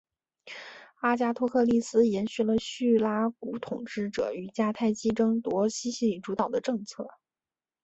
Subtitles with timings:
[1.01, 7.07] 阿加托克利斯延续了叙拉古统治者与迦太基争夺西西里主导的政策。